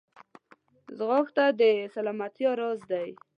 ځغاسته 0.97 1.45
د 1.59 1.61
سلامتیا 1.93 2.51
راز 2.59 2.79
دی 2.91 3.09